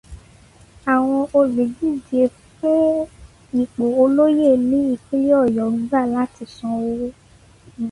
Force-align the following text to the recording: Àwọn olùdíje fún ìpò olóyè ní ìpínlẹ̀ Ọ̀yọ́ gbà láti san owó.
Àwọn 0.93 1.21
olùdíje 1.39 2.21
fún 2.53 2.87
ìpò 3.61 3.83
olóyè 4.01 4.49
ní 4.69 4.79
ìpínlẹ̀ 4.93 5.35
Ọ̀yọ́ 5.43 5.67
gbà 5.83 5.99
láti 6.13 6.43
san 6.55 6.73
owó. 6.79 7.07